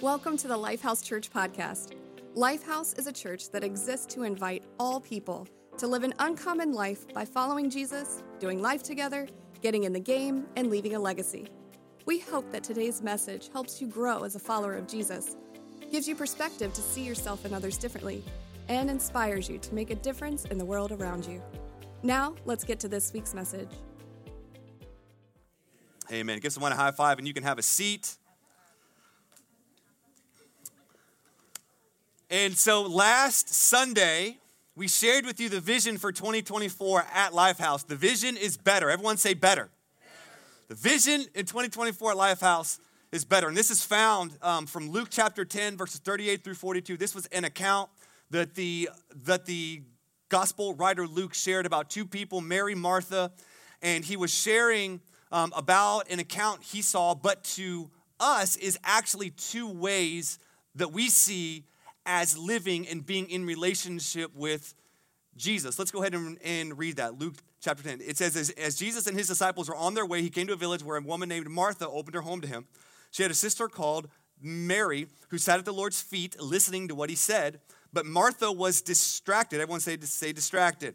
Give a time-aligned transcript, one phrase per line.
[0.00, 1.94] Welcome to the Lifehouse Church podcast.
[2.36, 7.12] Lifehouse is a church that exists to invite all people to live an uncommon life
[7.12, 9.26] by following Jesus, doing life together,
[9.60, 11.48] getting in the game, and leaving a legacy.
[12.06, 15.36] We hope that today's message helps you grow as a follower of Jesus,
[15.90, 18.22] gives you perspective to see yourself and others differently,
[18.68, 21.42] and inspires you to make a difference in the world around you.
[22.04, 23.70] Now, let's get to this week's message.
[26.12, 26.38] Amen.
[26.38, 28.16] Give someone a high five and you can have a seat.
[32.30, 34.36] And so last Sunday,
[34.76, 37.86] we shared with you the vision for 2024 at Lifehouse.
[37.86, 38.90] The vision is better.
[38.90, 39.70] Everyone say better.
[40.68, 42.80] The vision in 2024 at Lifehouse
[43.12, 43.48] is better.
[43.48, 46.98] And this is found um, from Luke chapter 10, verses 38 through 42.
[46.98, 47.88] This was an account
[48.30, 48.90] that the,
[49.24, 49.80] that the
[50.28, 53.32] gospel writer Luke shared about two people, Mary, Martha,
[53.80, 55.00] and he was sharing
[55.32, 60.38] um, about an account he saw, but to us is actually two ways
[60.74, 61.64] that we see
[62.08, 64.74] as living and being in relationship with
[65.36, 65.78] Jesus.
[65.78, 67.18] Let's go ahead and, and read that.
[67.18, 68.00] Luke chapter 10.
[68.00, 70.54] It says, as, as Jesus and his disciples were on their way, he came to
[70.54, 72.66] a village where a woman named Martha opened her home to him.
[73.10, 74.08] She had a sister called
[74.40, 77.60] Mary who sat at the Lord's feet listening to what he said,
[77.92, 79.60] but Martha was distracted.
[79.60, 80.94] Everyone say, say distracted.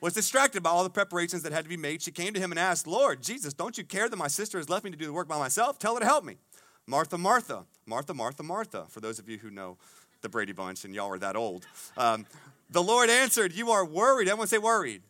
[0.00, 2.02] Was distracted by all the preparations that had to be made.
[2.02, 4.68] She came to him and asked, Lord, Jesus, don't you care that my sister has
[4.68, 5.78] left me to do the work by myself?
[5.78, 6.38] Tell her to help me.
[6.86, 9.76] Martha, Martha, Martha, Martha, Martha, for those of you who know
[10.22, 11.66] the Brady Bunch, and y'all are that old.
[11.96, 12.26] Um,
[12.70, 14.28] the Lord answered, You are worried.
[14.28, 15.02] Everyone say worried.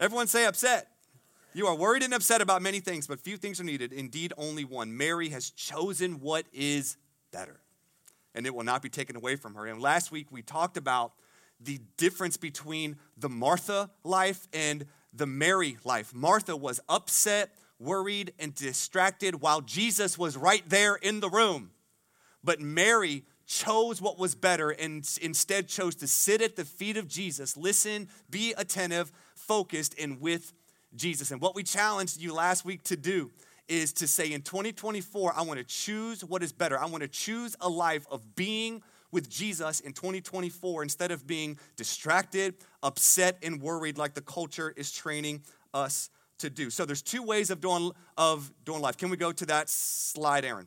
[0.00, 0.88] Everyone say upset.
[1.52, 3.92] You are worried and upset about many things, but few things are needed.
[3.92, 4.94] Indeed, only one.
[4.96, 6.98] Mary has chosen what is
[7.32, 7.60] better,
[8.34, 9.66] and it will not be taken away from her.
[9.66, 11.12] And last week we talked about
[11.58, 16.14] the difference between the Martha life and the Mary life.
[16.14, 21.70] Martha was upset, worried, and distracted while Jesus was right there in the room.
[22.44, 27.06] But Mary chose what was better and instead chose to sit at the feet of
[27.06, 30.52] Jesus, listen, be attentive, focused, and with
[30.94, 31.30] Jesus.
[31.30, 33.30] And what we challenged you last week to do
[33.68, 36.78] is to say in 2024, I want to choose what is better.
[36.78, 41.58] I want to choose a life of being with Jesus in 2024 instead of being
[41.76, 45.42] distracted, upset, and worried like the culture is training
[45.72, 46.70] us to do.
[46.70, 48.96] So there's two ways of doing of doing life.
[48.96, 50.66] Can we go to that slide, Aaron?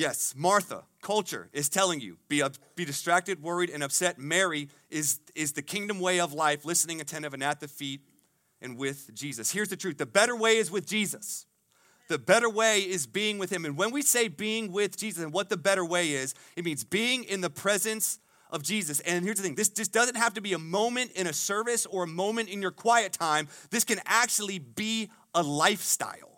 [0.00, 2.42] Yes, Martha, culture is telling you be,
[2.74, 4.18] be distracted, worried, and upset.
[4.18, 8.00] Mary is, is the kingdom way of life, listening, attentive, and at the feet
[8.62, 9.52] and with Jesus.
[9.52, 11.44] Here's the truth the better way is with Jesus.
[12.08, 13.66] The better way is being with Him.
[13.66, 16.82] And when we say being with Jesus and what the better way is, it means
[16.82, 19.00] being in the presence of Jesus.
[19.00, 21.84] And here's the thing this just doesn't have to be a moment in a service
[21.84, 26.29] or a moment in your quiet time, this can actually be a lifestyle.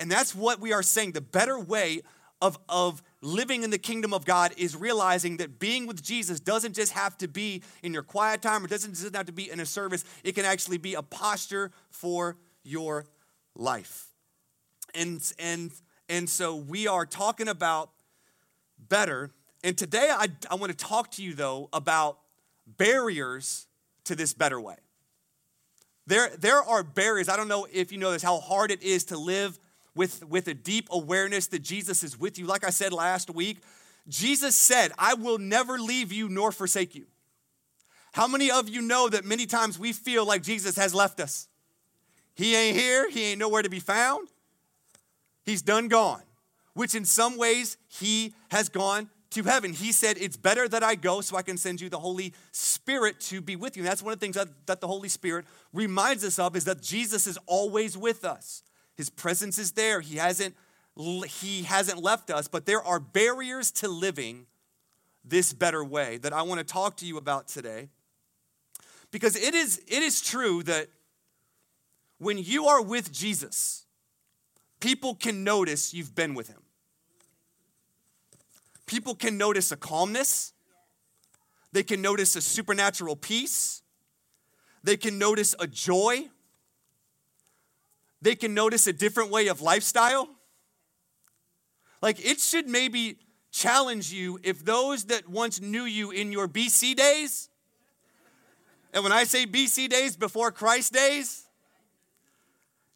[0.00, 1.12] And that's what we are saying.
[1.12, 2.00] The better way
[2.40, 6.74] of, of living in the kingdom of God is realizing that being with Jesus doesn't
[6.74, 9.60] just have to be in your quiet time, or doesn't just have to be in
[9.60, 10.04] a service.
[10.24, 13.04] It can actually be a posture for your
[13.54, 14.06] life.
[14.94, 15.70] And, and,
[16.08, 17.90] and so we are talking about
[18.78, 19.32] better.
[19.62, 22.18] And today I, I want to talk to you, though, about
[22.66, 23.66] barriers
[24.04, 24.76] to this better way.
[26.06, 27.28] There, there are barriers.
[27.28, 29.58] I don't know if you know this, how hard it is to live
[29.94, 32.46] with, with a deep awareness that Jesus is with you.
[32.46, 33.58] Like I said last week,
[34.08, 37.06] Jesus said, I will never leave you nor forsake you.
[38.12, 41.48] How many of you know that many times we feel like Jesus has left us?
[42.34, 44.28] He ain't here, he ain't nowhere to be found.
[45.44, 46.22] He's done gone,
[46.74, 49.72] which in some ways he has gone to heaven.
[49.72, 53.20] He said, It's better that I go so I can send you the Holy Spirit
[53.22, 53.82] to be with you.
[53.82, 56.64] And that's one of the things that, that the Holy Spirit reminds us of is
[56.64, 58.62] that Jesus is always with us.
[59.00, 60.02] His presence is there.
[60.02, 60.54] He hasn't,
[60.94, 64.44] he hasn't left us, but there are barriers to living
[65.24, 67.88] this better way that I want to talk to you about today.
[69.10, 70.88] Because it is, it is true that
[72.18, 73.86] when you are with Jesus,
[74.80, 76.60] people can notice you've been with him.
[78.84, 80.52] People can notice a calmness,
[81.72, 83.80] they can notice a supernatural peace,
[84.84, 86.28] they can notice a joy
[88.22, 90.28] they can notice a different way of lifestyle.
[92.02, 93.18] Like it should maybe
[93.50, 97.48] challenge you if those that once knew you in your BC days,
[98.92, 101.46] and when I say BC days, before Christ days,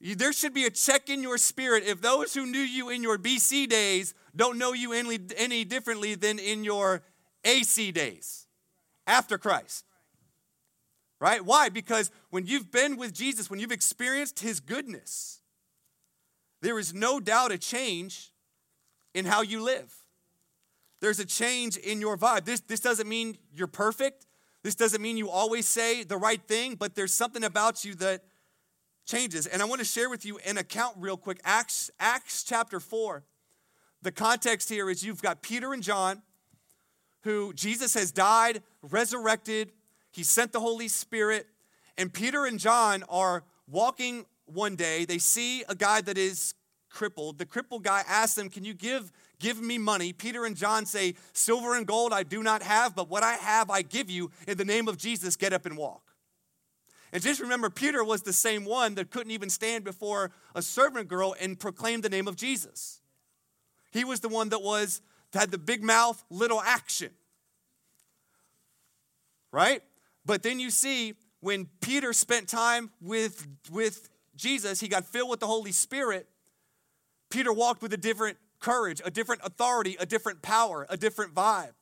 [0.00, 3.16] there should be a check in your spirit if those who knew you in your
[3.16, 7.02] BC days don't know you any, any differently than in your
[7.44, 8.46] AC days
[9.06, 9.84] after Christ.
[11.24, 11.42] Right?
[11.42, 11.70] Why?
[11.70, 15.40] Because when you've been with Jesus, when you've experienced his goodness,
[16.60, 18.30] there is no doubt a change
[19.14, 19.90] in how you live.
[21.00, 22.44] There's a change in your vibe.
[22.44, 24.26] This, this doesn't mean you're perfect.
[24.62, 28.22] This doesn't mean you always say the right thing, but there's something about you that
[29.06, 29.46] changes.
[29.46, 33.24] And I want to share with you an account real quick Acts, Acts chapter 4.
[34.02, 36.20] The context here is you've got Peter and John,
[37.22, 39.72] who Jesus has died, resurrected,
[40.14, 41.48] he sent the Holy Spirit,
[41.98, 45.04] and Peter and John are walking one day.
[45.04, 46.54] They see a guy that is
[46.88, 47.38] crippled.
[47.38, 50.12] The crippled guy asks them, Can you give, give me money?
[50.12, 53.70] Peter and John say, Silver and gold I do not have, but what I have
[53.70, 54.30] I give you.
[54.46, 56.02] In the name of Jesus, get up and walk.
[57.12, 61.08] And just remember, Peter was the same one that couldn't even stand before a servant
[61.08, 63.00] girl and proclaim the name of Jesus.
[63.90, 65.02] He was the one that was
[65.32, 67.10] had the big mouth, little action.
[69.50, 69.82] Right?
[70.26, 75.40] But then you see when Peter spent time with, with Jesus, he got filled with
[75.40, 76.26] the Holy Spirit.
[77.30, 81.72] Peter walked with a different courage, a different authority, a different power, a different vibe.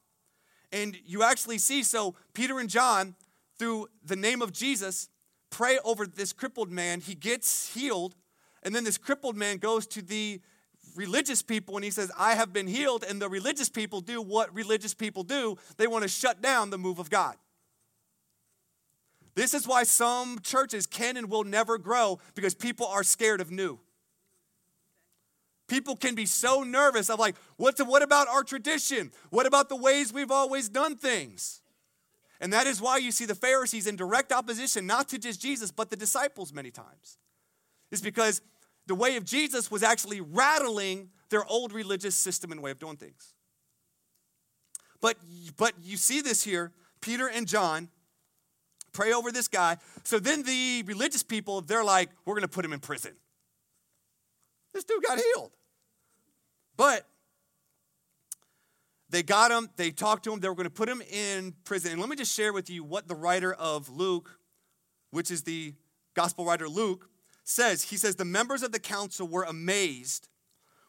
[0.73, 3.15] And you actually see, so Peter and John,
[3.59, 5.09] through the name of Jesus,
[5.51, 7.01] pray over this crippled man.
[7.01, 8.17] He gets healed.
[8.63, 10.41] And then this crippled man goes to the
[10.97, 13.05] religious people and he says, I have been healed.
[13.09, 16.79] And the religious people do what religious people do they want to shut down the
[16.79, 17.37] move of God.
[19.35, 23.51] This is why some churches can and will never grow because people are scared of
[23.51, 23.79] new.
[25.69, 29.11] People can be so nervous of like, what, to, what about our tradition?
[29.31, 31.63] What about the ways we've always done things?
[32.43, 35.71] And that is why you see the Pharisees in direct opposition, not to just Jesus,
[35.71, 37.17] but the disciples many times.
[37.91, 38.43] Is because
[38.87, 42.97] the way of Jesus was actually rattling their old religious system and way of doing
[42.97, 43.35] things.
[45.01, 45.17] But,
[45.57, 47.89] but you see this here Peter and John
[48.93, 49.79] pray over this guy.
[50.05, 53.13] So then the religious people, they're like, we're going to put him in prison.
[54.73, 55.53] This dude got healed.
[56.77, 57.07] But
[59.11, 61.93] they got him, they talked to him, they were going to put him in prison.
[61.93, 64.39] And let me just share with you what the writer of Luke,
[65.11, 65.75] which is the
[66.15, 67.11] gospel writer Luke,
[67.45, 67.83] says.
[67.83, 70.29] He says, The members of the council were amazed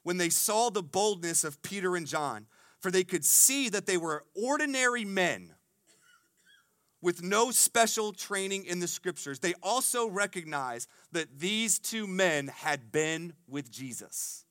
[0.03, 2.45] when they saw the boldness of Peter and John,
[2.79, 5.53] for they could see that they were ordinary men
[7.03, 9.39] with no special training in the scriptures.
[9.39, 14.43] They also recognize that these two men had been with Jesus.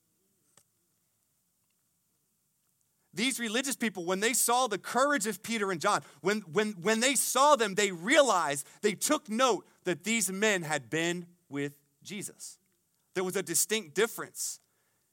[3.13, 6.99] these religious people, when they saw the courage of Peter and John, when, when, when
[6.99, 11.73] they saw them, they realized, they took note that these men had been with
[12.03, 12.57] Jesus.
[13.13, 14.59] There was a distinct difference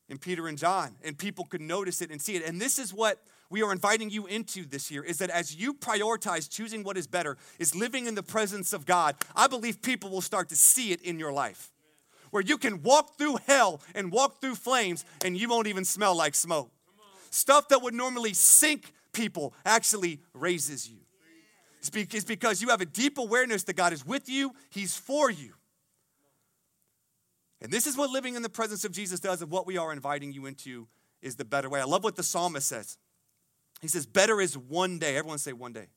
[0.09, 2.45] in Peter and John, and people could notice it and see it.
[2.47, 5.75] And this is what we are inviting you into this year is that as you
[5.75, 10.11] prioritize choosing what is better, is living in the presence of God, I believe people
[10.11, 11.73] will start to see it in your life.
[12.31, 16.15] Where you can walk through hell and walk through flames and you won't even smell
[16.15, 16.71] like smoke
[17.31, 20.99] stuff that would normally sink people actually raises you.
[21.79, 25.55] It's because you have a deep awareness that God is with you, He's for you.
[27.63, 29.93] And this is what living in the presence of Jesus does, and what we are
[29.93, 30.89] inviting you into
[31.23, 31.81] is the better way.
[31.81, 32.99] I love what the psalmist says.
[33.81, 35.17] He says, Better is one day.
[35.17, 35.89] Everyone say one day.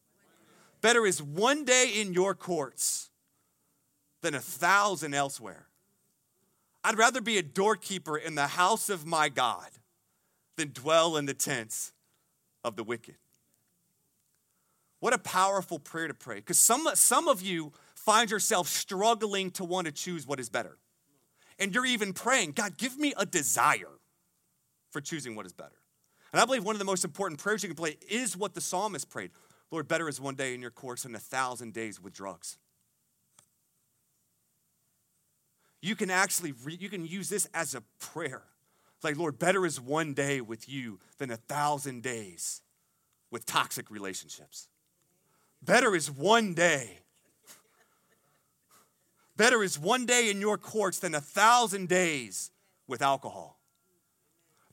[0.81, 3.09] Better is one day in your courts
[4.21, 5.67] than a thousand elsewhere.
[6.83, 9.69] I'd rather be a doorkeeper in the house of my God
[10.57, 11.93] than dwell in the tents
[12.63, 13.15] of the wicked.
[14.99, 16.35] What a powerful prayer to pray.
[16.35, 20.77] Because some, some of you find yourself struggling to want to choose what is better.
[21.59, 23.99] And you're even praying, God, give me a desire
[24.91, 25.82] for choosing what is better.
[26.33, 28.61] And I believe one of the most important prayers you can pray is what the
[28.61, 29.31] psalmist prayed
[29.71, 32.57] Lord, better is one day in your courts than a thousand days with drugs.
[35.81, 38.43] You can actually, re- you can use this as a prayer
[39.03, 42.61] like, Lord, better is one day with you than a thousand days
[43.31, 44.69] with toxic relationships.
[45.61, 46.99] Better is one day.
[49.35, 52.51] Better is one day in your courts than a thousand days
[52.87, 53.59] with alcohol.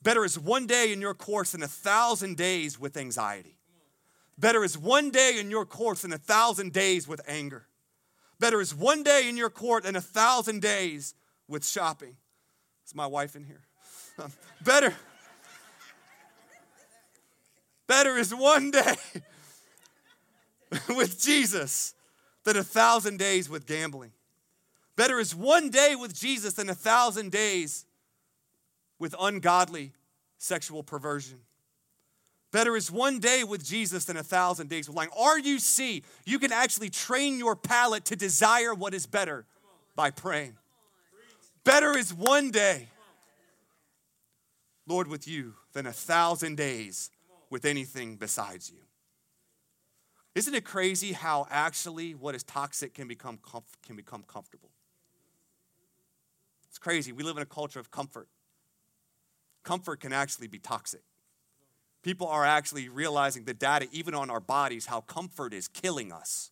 [0.02, 3.59] Better is one day in your course than a thousand days with anxiety.
[4.38, 7.66] Better is one day in your course than a thousand days with anger.
[8.38, 11.14] Better is one day in your court than a thousand days
[11.47, 12.16] with shopping.
[12.87, 13.66] Is my wife in here?
[14.19, 14.95] Um, better.
[17.87, 18.95] Better is one day
[20.88, 21.95] with Jesus
[22.45, 24.12] than a thousand days with gambling.
[24.97, 27.85] Better is one day with Jesus than a thousand days
[29.00, 29.92] with ungodly
[30.38, 31.40] sexual perversion.
[32.52, 35.11] Better is one day with Jesus than a thousand days with lying.
[35.11, 36.04] RUC, you see?
[36.25, 39.47] You can actually train your palate to desire what is better
[39.97, 40.57] by praying.
[41.64, 42.87] Better is one day
[44.90, 47.11] Lord, with you than a thousand days
[47.49, 48.80] with anything besides you.
[50.35, 54.71] Isn't it crazy how actually what is toxic can become, comf- can become comfortable?
[56.69, 57.12] It's crazy.
[57.12, 58.26] We live in a culture of comfort.
[59.62, 61.02] Comfort can actually be toxic.
[62.02, 66.50] People are actually realizing the data, even on our bodies, how comfort is killing us.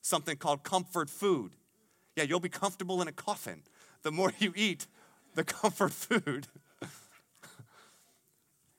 [0.00, 1.52] Something called comfort food.
[2.14, 3.62] Yeah, you'll be comfortable in a coffin.
[4.02, 4.86] The more you eat
[5.34, 6.46] the comfort food,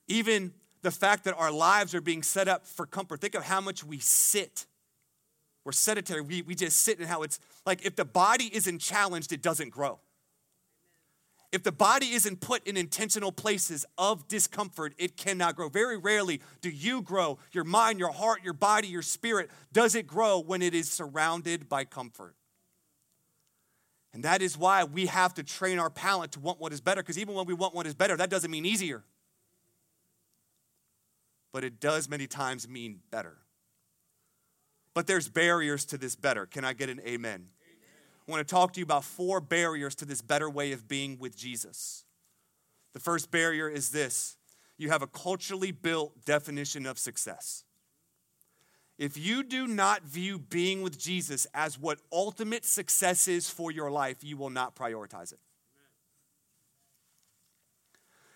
[0.08, 3.20] even the fact that our lives are being set up for comfort.
[3.20, 4.68] Think of how much we sit.
[5.64, 6.22] We're sedentary.
[6.22, 9.70] We, we just sit and how it's like if the body isn't challenged, it doesn't
[9.70, 10.00] grow.
[11.56, 15.70] If the body isn't put in intentional places of discomfort, it cannot grow.
[15.70, 17.40] Very rarely do you grow.
[17.52, 21.70] Your mind, your heart, your body, your spirit, does it grow when it is surrounded
[21.70, 22.36] by comfort?
[24.14, 27.02] And that is why we have to train our palate to want what is better,
[27.02, 29.04] because even when we want what is better, that doesn't mean easier
[31.56, 33.38] but it does many times mean better.
[34.94, 36.46] But there's barriers to this better.
[36.46, 37.46] Can I get an amen?
[38.28, 41.20] I want to talk to you about four barriers to this better way of being
[41.20, 42.06] with Jesus.
[42.94, 44.38] The first barrier is this
[44.78, 47.64] you have a culturally built definition of success.
[48.98, 53.92] If you do not view being with Jesus as what ultimate success is for your
[53.92, 55.40] life, you will not prioritize it.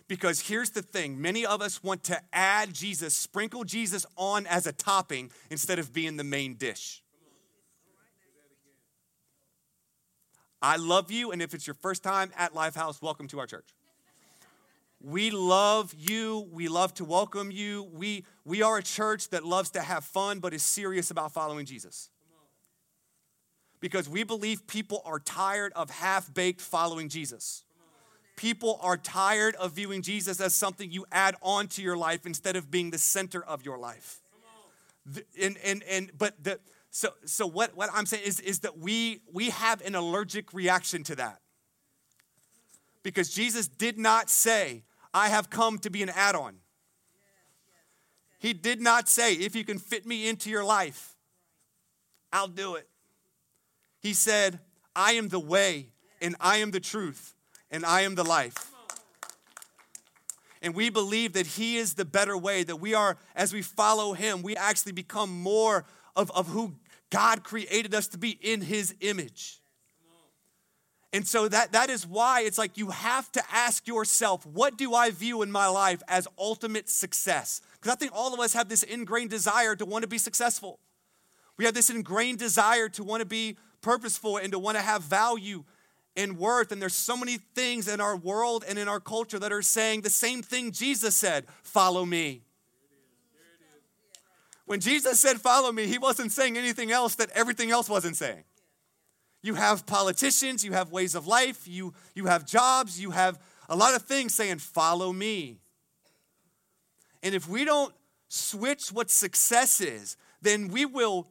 [0.07, 4.67] Because here's the thing many of us want to add Jesus, sprinkle Jesus on as
[4.67, 7.03] a topping instead of being the main dish.
[10.61, 13.67] I love you, and if it's your first time at Lifehouse, welcome to our church.
[15.01, 16.49] We love you.
[16.51, 17.89] We love to welcome you.
[17.93, 21.65] We, we are a church that loves to have fun but is serious about following
[21.65, 22.09] Jesus.
[23.79, 27.63] Because we believe people are tired of half baked following Jesus
[28.39, 32.55] people are tired of viewing Jesus as something you add on to your life instead
[32.55, 34.21] of being the center of your life.
[35.37, 36.57] And, and, and, but the,
[36.91, 41.03] so, so what, what I'm saying is, is that we, we have an allergic reaction
[41.03, 41.39] to that.
[43.03, 46.55] Because Jesus did not say, I have come to be an add on.
[48.39, 51.15] He did not say, if you can fit me into your life,
[52.31, 52.87] I'll do it.
[54.01, 54.59] He said,
[54.95, 55.87] I am the way
[56.21, 57.35] and I am the truth
[57.69, 58.71] and I am the life.
[60.61, 64.13] And we believe that He is the better way, that we are, as we follow
[64.13, 66.75] Him, we actually become more of, of who
[67.09, 69.59] God created us to be in His image.
[71.11, 74.93] And so that, that is why it's like you have to ask yourself, what do
[74.93, 77.61] I view in my life as ultimate success?
[77.73, 80.79] Because I think all of us have this ingrained desire to want to be successful.
[81.57, 85.01] We have this ingrained desire to want to be purposeful and to want to have
[85.01, 85.63] value
[86.15, 86.71] and worth.
[86.71, 90.01] And there's so many things in our world and in our culture that are saying
[90.01, 92.43] the same thing Jesus said follow me.
[94.69, 98.43] When Jesus said, Follow me, he wasn't saying anything else that everything else wasn't saying.
[99.41, 103.75] You have politicians, you have ways of life, you, you have jobs, you have a
[103.75, 105.57] lot of things saying, Follow me.
[107.23, 107.95] And if we don't
[108.27, 111.27] switch what success is, then we will,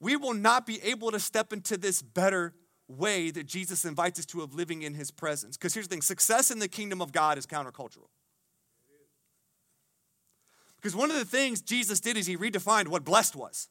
[0.00, 2.52] we will not be able to step into this better
[2.88, 5.56] way that Jesus invites us to of living in his presence.
[5.56, 8.08] Because here's the thing success in the kingdom of God is countercultural.
[10.76, 13.68] Because one of the things Jesus did is he redefined what blessed was.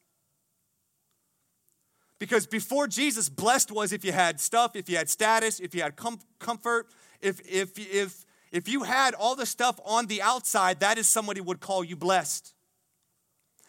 [2.19, 5.81] Because before Jesus, blessed was if you had stuff, if you had status, if you
[5.81, 6.87] had com- comfort,
[7.21, 11.41] if, if, if, if you had all the stuff on the outside, that is somebody
[11.41, 12.53] would call you blessed.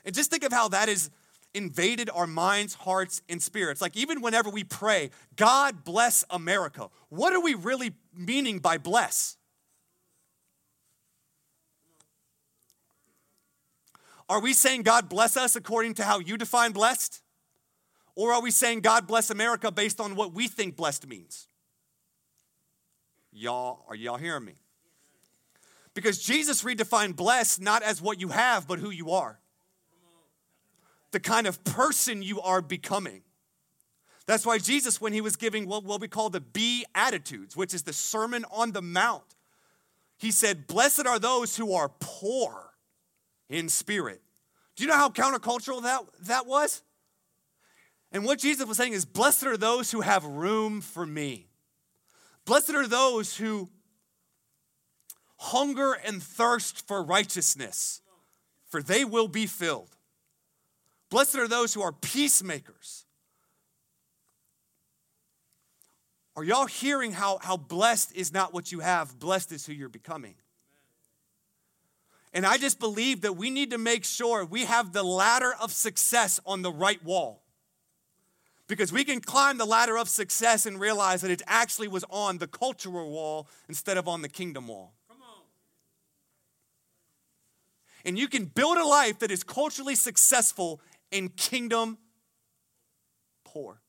[0.04, 1.10] And just think of how that has
[1.54, 3.80] invaded our minds, hearts, and spirits.
[3.80, 9.36] Like even whenever we pray, God bless America, what are we really meaning by bless?
[14.28, 17.22] Are we saying God bless us according to how you define blessed?
[18.14, 21.48] Or are we saying God bless America based on what we think blessed means?
[23.32, 24.54] Y'all, are y'all hearing me?
[25.94, 29.38] Because Jesus redefined blessed not as what you have, but who you are
[31.16, 33.22] the kind of person you are becoming.
[34.26, 37.84] That's why Jesus, when he was giving what, what we call the Beatitudes, which is
[37.84, 39.36] the Sermon on the Mount,
[40.18, 42.65] he said, Blessed are those who are poor
[43.48, 44.22] in spirit.
[44.74, 46.82] Do you know how countercultural that, that was?
[48.12, 51.48] And what Jesus was saying is, Blessed are those who have room for me.
[52.44, 53.68] Blessed are those who
[55.38, 58.00] hunger and thirst for righteousness,
[58.68, 59.90] for they will be filled.
[61.10, 63.04] Blessed are those who are peacemakers.
[66.36, 69.18] Are y'all hearing how, how blessed is not what you have?
[69.18, 70.34] Blessed is who you're becoming.
[72.36, 75.72] And I just believe that we need to make sure we have the ladder of
[75.72, 77.42] success on the right wall.
[78.68, 82.36] Because we can climb the ladder of success and realize that it actually was on
[82.36, 84.92] the cultural wall instead of on the kingdom wall.
[88.04, 91.96] And you can build a life that is culturally successful and kingdom
[93.44, 93.80] poor.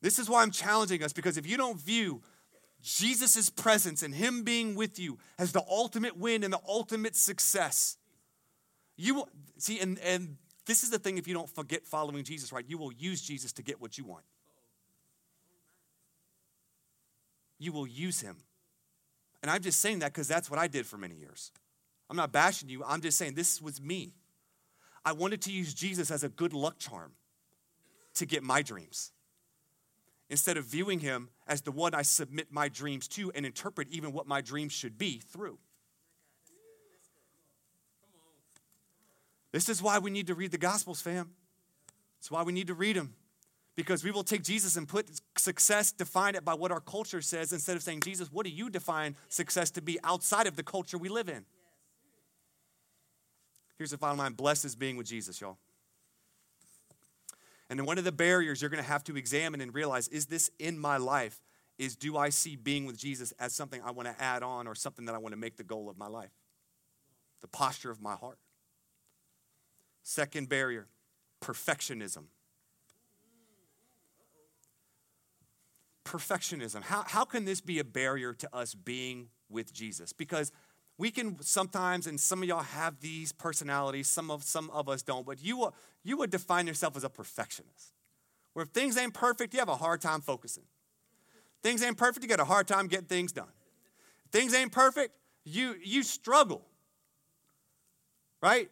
[0.00, 2.22] This is why I'm challenging us because if you don't view
[2.82, 7.96] Jesus' presence and Him being with you as the ultimate win and the ultimate success,
[8.96, 10.36] you will see, and, and
[10.66, 12.64] this is the thing if you don't forget following Jesus, right?
[12.66, 14.24] You will use Jesus to get what you want.
[17.58, 18.36] You will use Him.
[19.42, 21.52] And I'm just saying that because that's what I did for many years.
[22.10, 24.12] I'm not bashing you, I'm just saying this was me.
[25.04, 27.12] I wanted to use Jesus as a good luck charm
[28.14, 29.12] to get my dreams
[30.30, 34.12] instead of viewing him as the one I submit my dreams to and interpret even
[34.12, 35.58] what my dreams should be through.
[39.52, 41.32] This is why we need to read the Gospels, fam.
[42.18, 43.14] It's why we need to read them.
[43.74, 47.52] Because we will take Jesus and put success, define it by what our culture says,
[47.52, 50.98] instead of saying, Jesus, what do you define success to be outside of the culture
[50.98, 51.44] we live in?
[53.78, 55.58] Here's the final line blessed is being with Jesus, y'all.
[57.72, 60.50] And one of the barriers you're going to have to examine and realize is this
[60.58, 61.40] in my life?
[61.78, 64.74] Is do I see being with Jesus as something I want to add on or
[64.74, 66.32] something that I want to make the goal of my life?
[67.40, 68.36] The posture of my heart.
[70.02, 70.86] Second barrier,
[71.42, 72.24] perfectionism.
[76.04, 76.82] Perfectionism.
[76.82, 80.12] How, how can this be a barrier to us being with Jesus?
[80.12, 80.52] Because
[81.02, 85.02] we can sometimes, and some of y'all have these personalities, some of some of us
[85.02, 85.68] don't, but you
[86.04, 87.92] you would define yourself as a perfectionist.
[88.52, 90.62] Where if things ain't perfect, you have a hard time focusing.
[91.60, 93.50] Things ain't perfect, you got a hard time getting things done.
[94.30, 95.12] Things ain't perfect,
[95.44, 96.64] you you struggle.
[98.40, 98.70] Right?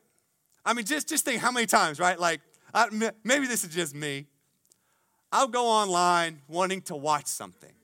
[0.64, 2.18] I mean, just just think how many times, right?
[2.20, 2.86] Like, I,
[3.24, 4.26] maybe this is just me.
[5.32, 7.74] I'll go online wanting to watch something,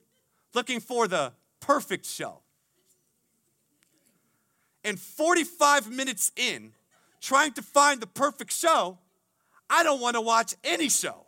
[0.55, 2.43] looking for the perfect show
[4.87, 6.73] and 45 minutes in,
[7.21, 8.99] trying to find the perfect show,
[9.69, 11.27] I don't want to watch any show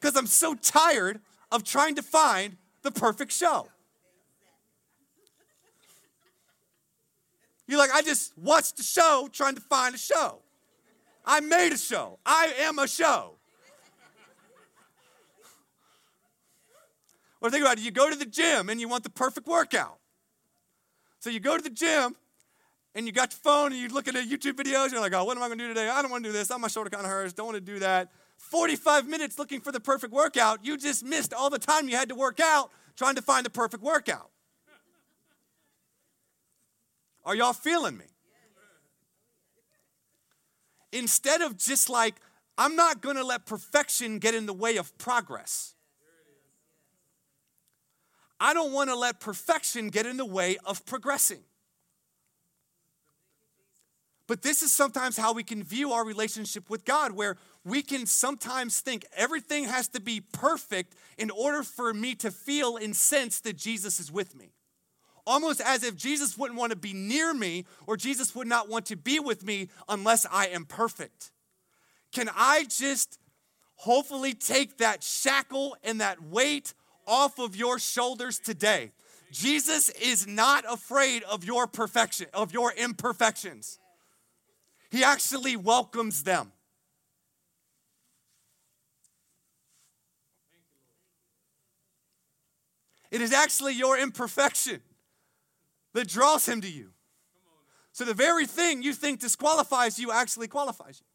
[0.00, 3.66] because I'm so tired of trying to find the perfect show.
[7.66, 10.38] You're like, I just watched the show trying to find a show.
[11.26, 12.20] I made a show.
[12.24, 13.32] I am a show.
[17.40, 19.98] Or think about it, you go to the gym and you want the perfect workout.
[21.18, 22.14] So you go to the gym
[22.94, 25.36] and you got your phone and you're looking at YouTube videos, you're like, oh, what
[25.36, 25.88] am I gonna do today?
[25.88, 26.50] I don't wanna do this.
[26.50, 27.32] I'm my shoulder kind of hurts.
[27.32, 28.10] Don't wanna do that.
[28.36, 30.64] 45 minutes looking for the perfect workout.
[30.64, 33.50] You just missed all the time you had to work out trying to find the
[33.50, 34.30] perfect workout.
[37.24, 38.04] Are y'all feeling me?
[40.92, 42.14] Instead of just like,
[42.56, 45.74] I'm not gonna let perfection get in the way of progress.
[48.38, 51.42] I don't wanna let perfection get in the way of progressing.
[54.26, 58.06] But this is sometimes how we can view our relationship with God, where we can
[58.06, 63.40] sometimes think everything has to be perfect in order for me to feel and sense
[63.40, 64.52] that Jesus is with me.
[65.26, 68.86] Almost as if Jesus wouldn't want to be near me or Jesus would not want
[68.86, 71.30] to be with me unless I am perfect.
[72.12, 73.18] Can I just
[73.76, 76.74] hopefully take that shackle and that weight
[77.06, 78.92] off of your shoulders today?
[79.30, 83.78] Jesus is not afraid of your perfection, of your imperfections.
[84.94, 86.52] He actually welcomes them.
[93.10, 94.80] It is actually your imperfection
[95.94, 96.90] that draws him to you.
[97.90, 101.06] So the very thing you think disqualifies you actually qualifies you.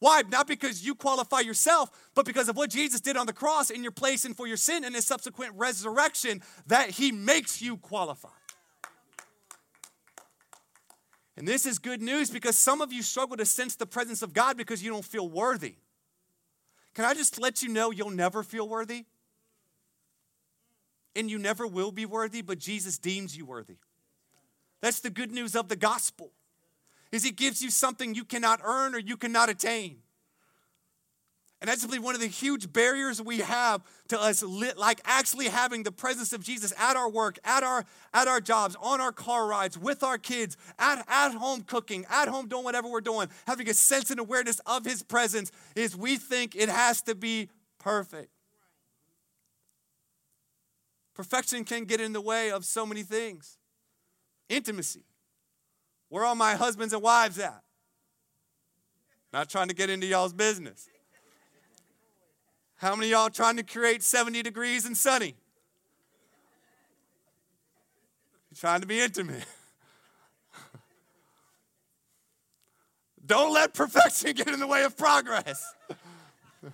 [0.00, 0.24] Why?
[0.28, 3.84] Not because you qualify yourself, but because of what Jesus did on the cross in
[3.84, 8.32] your place and for your sin and his subsequent resurrection, that he makes you qualified.
[11.36, 14.32] And this is good news because some of you struggle to sense the presence of
[14.32, 15.76] God because you don't feel worthy.
[16.94, 19.04] Can I just let you know you'll never feel worthy?
[21.16, 23.76] And you never will be worthy, but Jesus deems you worthy.
[24.80, 26.30] That's the good news of the gospel.
[27.12, 29.98] Is he gives you something you cannot earn or you cannot attain.
[31.60, 35.82] And that's simply one of the huge barriers we have to us, like actually having
[35.82, 39.46] the presence of Jesus at our work, at our, at our jobs, on our car
[39.46, 43.68] rides, with our kids, at, at home cooking, at home doing whatever we're doing, having
[43.68, 48.30] a sense and awareness of His presence, is we think it has to be perfect.
[51.14, 53.58] Perfection can get in the way of so many things.
[54.48, 55.04] Intimacy.
[56.08, 57.62] Where are my husbands and wives at?
[59.30, 60.88] Not trying to get into y'all's business.
[62.80, 65.34] How many y'all trying to create 70 degrees and sunny?
[68.50, 69.44] You're trying to be intimate.
[73.26, 75.74] Don't let perfection get in the way of progress.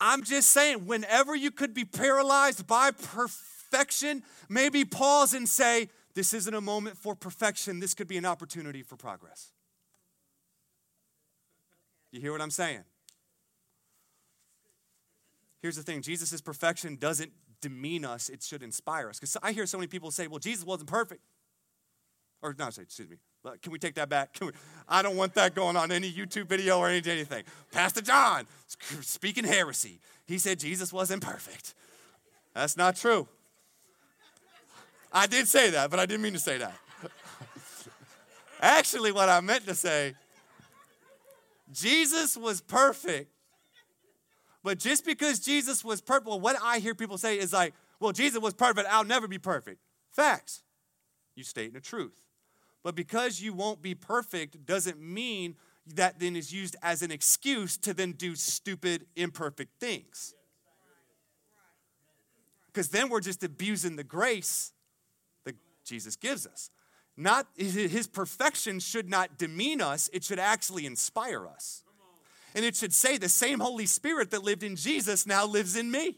[0.00, 6.32] I'm just saying, whenever you could be paralyzed by perfection, maybe pause and say, This
[6.32, 7.80] isn't a moment for perfection.
[7.80, 9.50] This could be an opportunity for progress.
[12.16, 12.80] You hear what I'm saying?
[15.60, 19.18] Here's the thing Jesus' perfection doesn't demean us, it should inspire us.
[19.18, 21.20] Because I hear so many people say, Well, Jesus wasn't perfect.
[22.40, 23.16] Or, no, excuse me.
[23.60, 24.34] Can we take that back?
[24.88, 27.44] I don't want that going on any YouTube video or anything.
[27.70, 28.46] Pastor John
[29.02, 30.00] speaking heresy.
[30.24, 31.74] He said Jesus wasn't perfect.
[32.54, 33.28] That's not true.
[35.12, 36.78] I did say that, but I didn't mean to say that.
[38.60, 40.14] Actually, what I meant to say,
[41.72, 43.32] Jesus was perfect.
[44.62, 48.12] But just because Jesus was perfect, well, what I hear people say is like, well,
[48.12, 49.80] Jesus was perfect, I'll never be perfect.
[50.10, 50.62] Facts.
[51.34, 52.20] You state the truth.
[52.82, 55.56] But because you won't be perfect doesn't mean
[55.94, 60.34] that then is used as an excuse to then do stupid, imperfect things.
[62.66, 64.72] Because then we're just abusing the grace
[65.44, 66.70] that Jesus gives us.
[67.16, 71.82] Not his perfection should not demean us, it should actually inspire us.
[72.54, 75.90] And it should say the same Holy Spirit that lived in Jesus now lives in
[75.90, 76.16] me.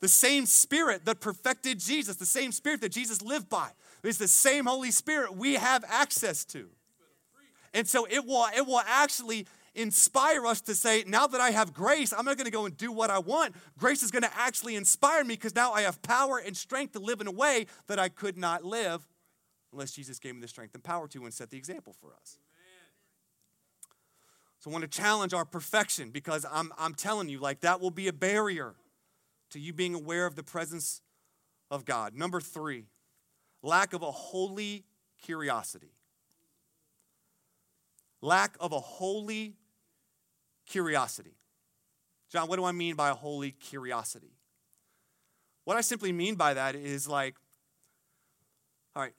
[0.00, 3.70] The same Spirit that perfected Jesus, the same Spirit that Jesus lived by,
[4.02, 6.68] is the same Holy Spirit we have access to.
[7.72, 11.74] And so it will, it will actually inspire us to say, now that I have
[11.74, 13.54] grace, I'm not going to go and do what I want.
[13.78, 16.98] Grace is going to actually inspire me because now I have power and strength to
[16.98, 19.06] live in a way that I could not live
[19.72, 22.38] unless Jesus gave me the strength and power to and set the example for us.
[24.58, 27.90] So I want to challenge our perfection because I'm, I'm telling you, like, that will
[27.90, 28.74] be a barrier
[29.50, 31.02] to you being aware of the presence
[31.70, 32.14] of God.
[32.14, 32.86] Number three,
[33.62, 34.84] lack of a holy
[35.22, 35.92] curiosity.
[38.22, 39.56] Lack of a holy
[40.66, 41.36] curiosity.
[42.30, 44.32] John, what do I mean by a holy curiosity?
[45.64, 47.36] What I simply mean by that is like,
[48.94, 49.12] all right,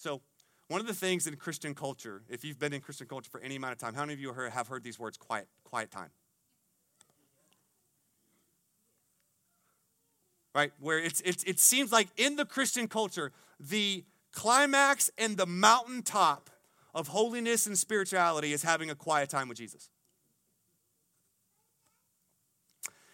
[0.00, 0.20] so
[0.68, 3.56] one of the things in Christian culture, if you've been in Christian culture for any
[3.56, 6.10] amount of time, how many of you have heard these words quiet, quiet time?
[10.54, 10.72] right?
[10.80, 16.50] Where it's, it's, it seems like in the Christian culture, the climax and the mountaintop
[16.94, 19.90] of holiness and spirituality is having a quiet time with Jesus.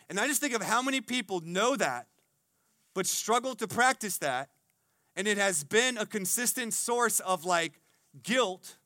[0.08, 2.06] And I just think of how many people know that,
[2.94, 4.48] but struggle to practice that.
[5.16, 7.80] And it has been a consistent source of like
[8.22, 8.76] guilt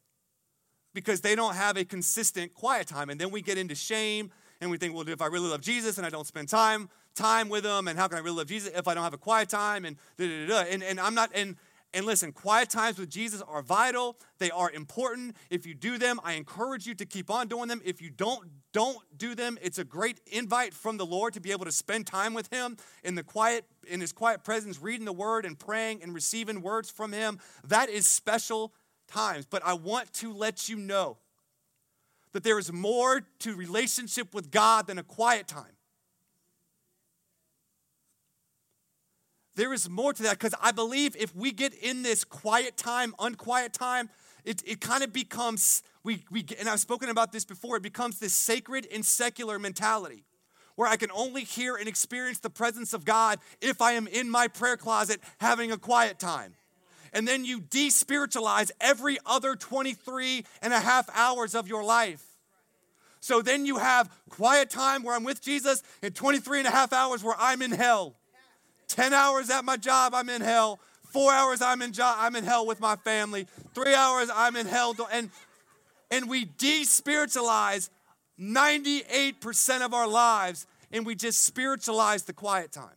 [0.94, 3.10] because they don't have a consistent quiet time.
[3.10, 5.98] And then we get into shame and we think, well, if I really love Jesus
[5.98, 8.72] and I don't spend time time with him and how can I really love Jesus
[8.74, 10.70] if I don't have a quiet time and da da da.
[10.70, 11.56] And, and I'm not, and,
[11.92, 14.16] and listen, quiet times with Jesus are vital.
[14.38, 15.36] They are important.
[15.50, 17.80] If you do them, I encourage you to keep on doing them.
[17.84, 19.58] If you don't, don't do them.
[19.60, 22.76] It's a great invite from the Lord to be able to spend time with Him
[23.02, 26.90] in the quiet, in His quiet presence, reading the Word and praying and receiving words
[26.90, 27.40] from Him.
[27.66, 28.72] That is special
[29.08, 29.46] times.
[29.46, 31.18] But I want to let you know
[32.32, 35.72] that there is more to relationship with God than a quiet time.
[39.60, 43.14] There is more to that because I believe if we get in this quiet time,
[43.18, 44.08] unquiet time,
[44.42, 48.18] it, it kind of becomes, we, we, and I've spoken about this before, it becomes
[48.18, 50.24] this sacred and secular mentality
[50.76, 54.30] where I can only hear and experience the presence of God if I am in
[54.30, 56.54] my prayer closet having a quiet time.
[57.12, 62.24] And then you despiritualize every other 23 and a half hours of your life.
[63.20, 66.94] So then you have quiet time where I'm with Jesus and 23 and a half
[66.94, 68.16] hours where I'm in hell.
[68.90, 70.80] 10 hours at my job, I'm in hell.
[71.04, 73.46] Four hours, I'm in, jo- I'm in hell with my family.
[73.74, 74.94] Three hours, I'm in hell.
[75.12, 75.30] And,
[76.10, 77.88] and we despiritualize
[78.38, 82.88] 98% of our lives and we just spiritualize the quiet time.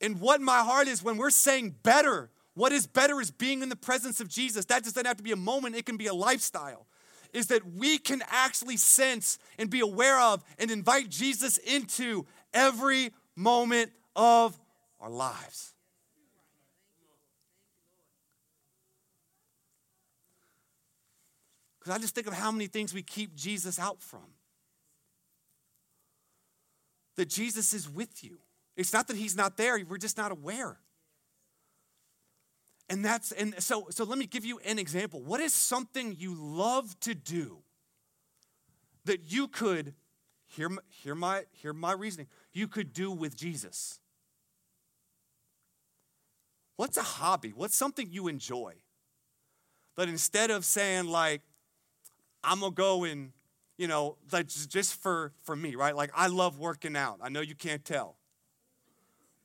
[0.00, 3.68] And what my heart is when we're saying better, what is better is being in
[3.68, 4.66] the presence of Jesus.
[4.66, 6.86] That doesn't have to be a moment, it can be a lifestyle.
[7.32, 13.12] Is that we can actually sense and be aware of and invite Jesus into every
[13.36, 14.58] moment of
[15.00, 15.74] our lives.
[21.78, 24.24] Because I just think of how many things we keep Jesus out from.
[27.16, 28.38] that Jesus is with you.
[28.76, 30.78] It's not that he's not there, we're just not aware.
[32.88, 35.20] And that's and so so let me give you an example.
[35.20, 37.58] What is something you love to do
[39.06, 39.94] that you could
[40.44, 40.70] hear
[41.02, 42.28] hear my hear my reasoning.
[42.56, 44.00] You could do with Jesus?
[46.76, 47.52] What's a hobby?
[47.54, 48.76] What's something you enjoy?
[49.94, 51.42] But instead of saying like
[52.42, 53.32] I'm to go and
[53.76, 55.94] you know, like just for for me, right?
[55.94, 57.18] Like I love working out.
[57.22, 58.16] I know you can't tell.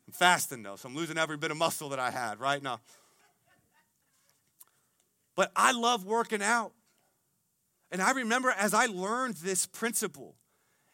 [0.07, 2.79] I'm fasting though, so I'm losing every bit of muscle that I had right now.
[5.35, 6.71] But I love working out.
[7.91, 10.37] And I remember as I learned this principle,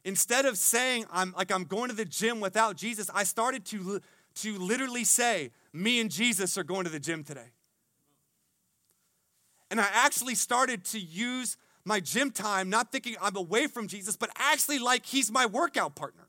[0.07, 4.01] instead of saying I'm like I'm going to the gym without Jesus, I started to,
[4.35, 7.51] to literally say, me and Jesus are going to the gym today.
[9.69, 14.15] And I actually started to use my gym time, not thinking I'm away from Jesus,
[14.15, 16.27] but actually like he's my workout partner.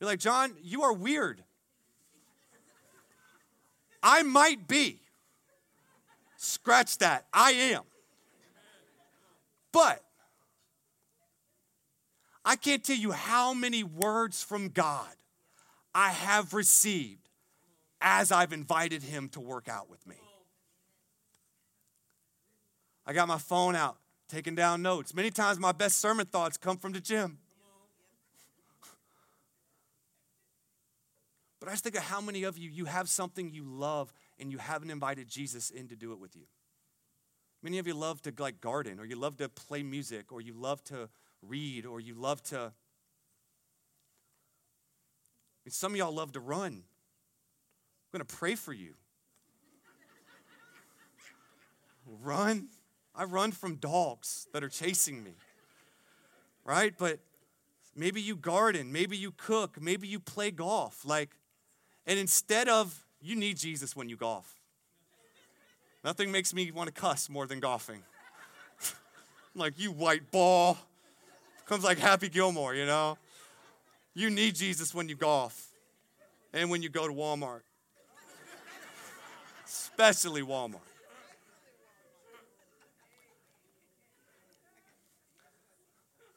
[0.00, 1.44] You're like, John, you are weird.
[4.02, 5.02] I might be.
[6.36, 7.26] Scratch that.
[7.32, 7.82] I am.
[9.72, 10.02] But
[12.48, 15.10] I can't tell you how many words from God
[15.92, 17.28] I have received
[18.00, 20.14] as I've invited Him to work out with me.
[23.04, 23.96] I got my phone out,
[24.28, 25.12] taking down notes.
[25.12, 27.38] Many times my best sermon thoughts come from the gym.
[31.58, 34.52] But I just think of how many of you, you have something you love and
[34.52, 36.42] you haven't invited Jesus in to do it with you.
[37.60, 40.54] Many of you love to like garden, or you love to play music, or you
[40.54, 41.08] love to
[41.48, 42.72] read, or you love to.
[45.64, 46.72] And some of y'all love to run.
[46.72, 48.94] I'm going to pray for you.
[52.22, 52.68] run.
[53.14, 55.32] I run from dogs that are chasing me.
[56.64, 56.94] Right?
[56.96, 57.20] But
[57.94, 61.04] maybe you garden, maybe you cook, maybe you play golf.
[61.04, 61.30] Like,
[62.06, 64.54] and instead of, you need Jesus when you golf.
[66.04, 68.02] Nothing makes me want to cuss more than golfing.
[69.54, 70.78] like, you white ball.
[71.66, 73.18] Comes like Happy Gilmore, you know?
[74.14, 75.68] You need Jesus when you golf
[76.52, 77.60] and when you go to Walmart,
[79.66, 80.80] especially Walmart.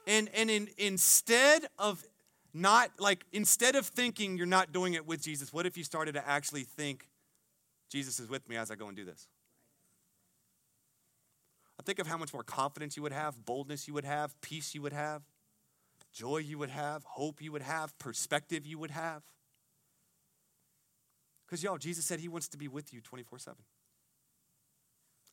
[0.07, 2.03] And, and in, instead of
[2.51, 6.13] not like instead of thinking you're not doing it with Jesus, what if you started
[6.13, 7.07] to actually think
[7.89, 9.27] Jesus is with me as I go and do this?
[11.89, 14.81] Think of how much more confidence you would have, boldness you would have, peace you
[14.83, 15.23] would have,
[16.13, 19.23] joy you would have, hope you would have, perspective you would have.
[21.47, 23.57] Because, y'all, Jesus said he wants to be with you 24 7.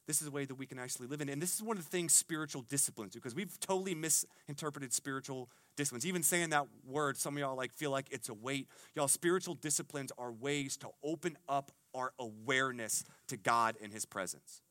[0.07, 1.29] This is a way that we can actually live in.
[1.29, 6.07] And this is one of the things spiritual disciplines because we've totally misinterpreted spiritual disciplines.
[6.07, 8.67] Even saying that word, some of y'all like feel like it's a weight.
[8.95, 14.63] Y'all, spiritual disciplines are ways to open up our awareness to God and his presence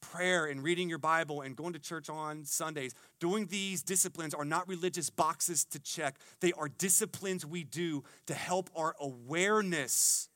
[0.00, 4.44] prayer and reading your Bible and going to church on Sundays, doing these disciplines are
[4.44, 6.16] not religious boxes to check.
[6.40, 10.28] They are disciplines we do to help our awareness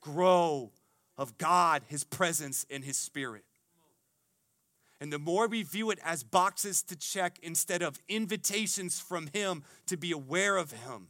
[0.00, 0.72] grow
[1.16, 3.44] of God, His presence, and His Spirit.
[5.00, 9.62] And the more we view it as boxes to check instead of invitations from Him
[9.86, 11.08] to be aware of Him,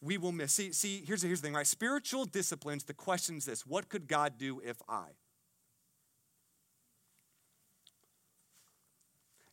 [0.00, 0.52] we will miss.
[0.52, 1.66] See, see here's, here's the thing, right?
[1.66, 5.08] Spiritual disciplines, the question is this what could God do if I?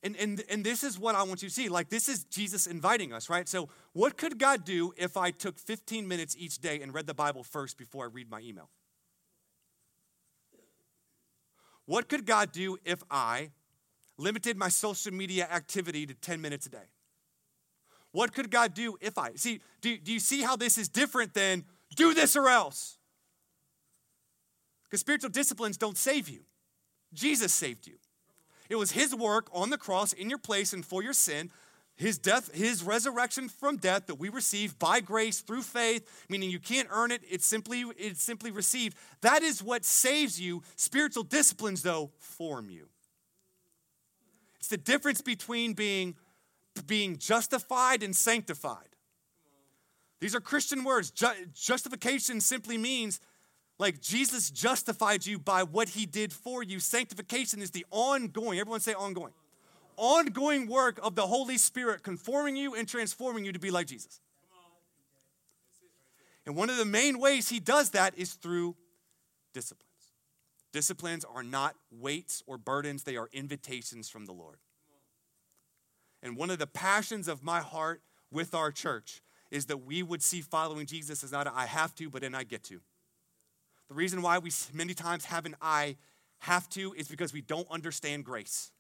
[0.08, 1.68] And, and, and this is what I want you to see.
[1.68, 3.46] Like, this is Jesus inviting us, right?
[3.46, 7.14] So, what could God do if I took 15 minutes each day and read the
[7.14, 8.70] Bible first before I read my email?
[11.86, 13.50] What could God do if I
[14.18, 16.88] limited my social media activity to 10 minutes a day?
[18.14, 19.34] What could God do if I?
[19.36, 21.66] See, do, do you see how this is different than
[21.98, 22.98] do this or else?
[24.86, 26.46] Because spiritual disciplines don't save you,
[27.14, 27.96] Jesus saved you.
[28.70, 31.52] It was his work on the cross in your place and for your sin,
[31.96, 36.60] his death, his resurrection from death that we receive by grace through faith, meaning you
[36.60, 38.96] can't earn it, it's simply it's simply received.
[39.22, 40.62] That is what saves you.
[40.76, 42.88] Spiritual disciplines though form you.
[44.60, 46.16] It's the difference between being
[46.86, 48.90] being justified and sanctified.
[50.20, 51.12] These are Christian words.
[51.54, 53.20] justification simply means
[53.80, 56.80] like Jesus justified you by what he did for you.
[56.80, 59.34] Sanctification is the ongoing, everyone say ongoing,
[59.98, 64.20] ongoing work of the Holy Spirit conforming you and transforming you to be like Jesus.
[66.46, 68.76] And one of the main ways he does that is through
[69.54, 69.84] disciplines.
[70.72, 74.58] Disciplines are not weights or burdens, they are invitations from the Lord.
[76.24, 80.22] And one of the passions of my heart with our church is that we would
[80.24, 82.82] see following Jesus as not I have to, but an I get to.
[83.90, 85.98] The reason why we many times have an I
[86.40, 88.72] have to is because we don't understand grace.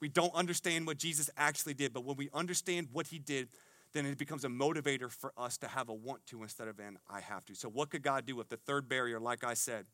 [0.00, 3.48] We don't understand what Jesus actually did, but when we understand what he did,
[3.92, 6.98] then it becomes a motivator for us to have a want to instead of an
[7.08, 7.54] I have to.
[7.54, 9.86] So, what could God do with the third barrier, like I said?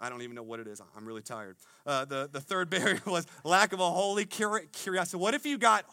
[0.00, 0.80] I don't even know what it is.
[0.96, 1.56] I'm really tired.
[1.86, 5.16] Uh, the, the third barrier was lack of a holy curiosity.
[5.16, 5.84] What if you got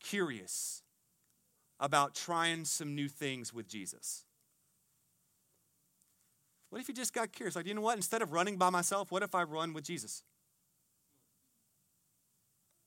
[0.00, 0.82] curious
[1.80, 4.26] about trying some new things with Jesus?
[6.74, 7.54] What if you just got curious?
[7.54, 7.94] Like, you know what?
[7.94, 10.24] Instead of running by myself, what if I run with Jesus?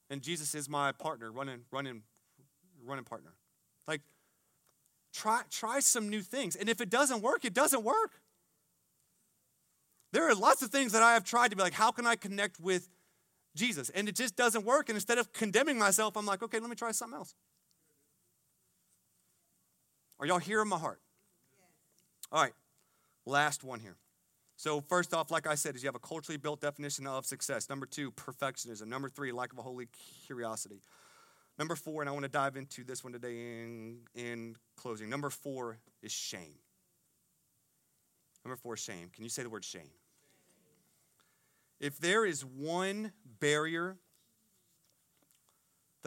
[0.09, 2.01] And Jesus is my partner, running, running,
[2.85, 3.31] running partner.
[3.87, 4.01] Like,
[5.13, 6.57] try, try some new things.
[6.57, 8.19] And if it doesn't work, it doesn't work.
[10.11, 12.17] There are lots of things that I have tried to be like, how can I
[12.17, 12.89] connect with
[13.55, 13.89] Jesus?
[13.91, 14.89] And it just doesn't work.
[14.89, 17.35] And instead of condemning myself, I'm like, okay, let me try something else.
[20.19, 20.99] Are y'all hearing my heart?
[22.33, 22.51] All right,
[23.27, 23.97] last one here.
[24.55, 27.69] So, first off, like I said, is you have a culturally built definition of success.
[27.69, 28.87] Number two, perfectionism.
[28.87, 29.87] Number three, lack of a holy
[30.25, 30.81] curiosity.
[31.59, 35.09] Number four, and I want to dive into this one today in, in closing.
[35.09, 36.55] Number four is shame.
[38.43, 39.09] Number four, shame.
[39.13, 39.89] Can you say the word shame?
[41.79, 43.97] If there is one barrier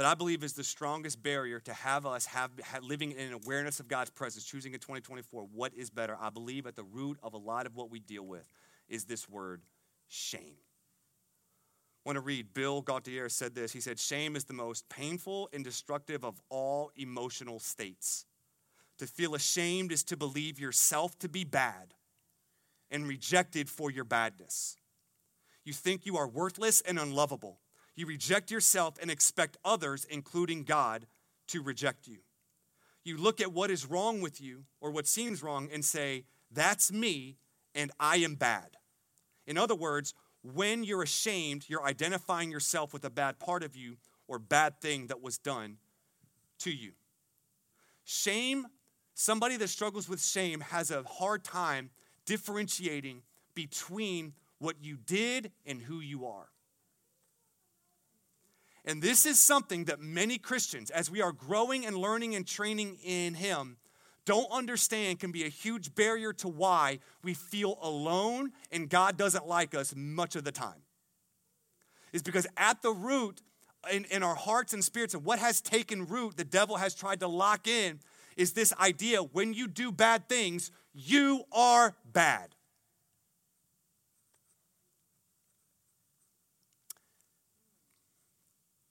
[0.01, 3.81] that I believe is the strongest barrier to have us have, have, living in awareness
[3.81, 7.35] of God's presence, choosing in 2024 what is better, I believe at the root of
[7.35, 8.51] a lot of what we deal with
[8.89, 9.61] is this word
[10.09, 10.57] shame.
[10.57, 13.73] I want to read Bill Gaultiere said this.
[13.73, 18.25] He said, Shame is the most painful and destructive of all emotional states.
[19.01, 21.93] To feel ashamed is to believe yourself to be bad
[22.91, 24.79] and rejected for your badness.
[25.63, 27.61] You think you are worthless and unlovable.
[28.01, 31.07] You reject yourself and expect others, including God,
[31.49, 32.21] to reject you.
[33.05, 36.91] You look at what is wrong with you or what seems wrong and say, That's
[36.91, 37.37] me
[37.75, 38.79] and I am bad.
[39.47, 43.99] In other words, when you're ashamed, you're identifying yourself with a bad part of you
[44.27, 45.77] or bad thing that was done
[46.61, 46.93] to you.
[48.05, 48.67] Shame,
[49.13, 51.91] somebody that struggles with shame has a hard time
[52.25, 53.21] differentiating
[53.53, 56.49] between what you did and who you are.
[58.85, 62.99] And this is something that many Christians, as we are growing and learning and training
[63.05, 63.77] in Him,
[64.25, 69.47] don't understand can be a huge barrier to why we feel alone and God doesn't
[69.47, 70.83] like us much of the time.
[72.13, 73.43] Is because at the root,
[73.93, 77.21] in, in our hearts and spirits, and what has taken root, the devil has tried
[77.21, 78.01] to lock in,
[78.37, 82.55] is this idea when you do bad things, you are bad.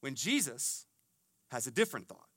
[0.02, 0.86] When Jesus
[1.50, 2.28] has a different thought.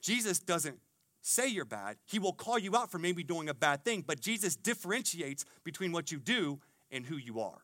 [0.00, 0.78] Jesus doesn't
[1.20, 1.96] say you're bad.
[2.06, 5.92] He will call you out for maybe doing a bad thing, but Jesus differentiates between
[5.92, 6.58] what you do
[6.90, 7.62] and who you are.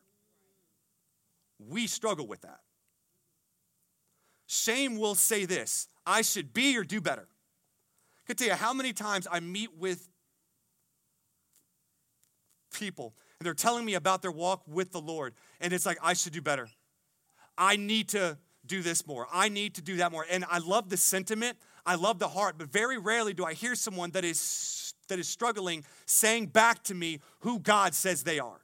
[1.59, 2.61] We struggle with that.
[4.47, 7.27] Shame will say this I should be or do better.
[7.27, 10.07] I can tell you how many times I meet with
[12.73, 16.13] people and they're telling me about their walk with the Lord, and it's like, I
[16.13, 16.67] should do better.
[17.57, 18.37] I need to
[18.69, 19.27] do this more.
[19.33, 20.25] I need to do that more.
[20.29, 23.75] And I love the sentiment, I love the heart, but very rarely do I hear
[23.75, 28.61] someone that is that is struggling saying back to me who God says they are.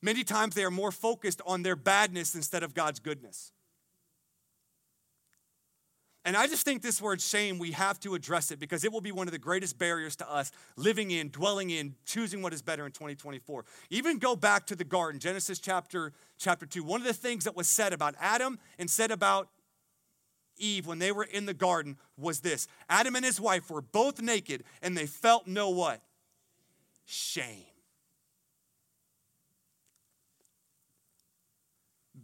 [0.00, 3.52] Many times they are more focused on their badness instead of God's goodness.
[6.26, 9.02] And I just think this word shame, we have to address it because it will
[9.02, 12.62] be one of the greatest barriers to us living in, dwelling in, choosing what is
[12.62, 13.64] better in 2024.
[13.90, 16.82] Even go back to the garden, Genesis chapter, chapter 2.
[16.82, 19.48] One of the things that was said about Adam and said about
[20.56, 24.22] Eve when they were in the garden was this Adam and his wife were both
[24.22, 26.00] naked and they felt no what?
[27.04, 27.66] Shame.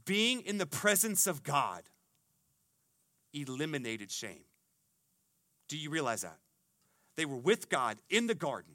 [0.07, 1.83] Being in the presence of God
[3.33, 4.45] eliminated shame.
[5.69, 6.39] Do you realize that?
[7.17, 8.75] They were with God in the garden.